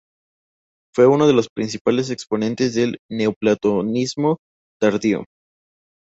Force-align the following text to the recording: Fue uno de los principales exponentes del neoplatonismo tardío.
Fue 0.95 1.05
uno 1.05 1.27
de 1.27 1.33
los 1.33 1.47
principales 1.55 2.09
exponentes 2.09 2.73
del 2.73 2.97
neoplatonismo 3.07 4.37
tardío. 4.81 5.25